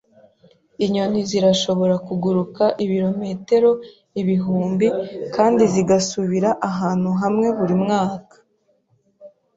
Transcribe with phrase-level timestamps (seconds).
[0.85, 3.69] Inyoni zirashobora kuguruka ibirometero
[4.21, 4.87] ibihumbi
[5.35, 8.35] kandi zigasubira ahantu hamwe buri mwaka